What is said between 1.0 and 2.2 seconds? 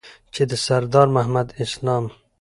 محمد اسلام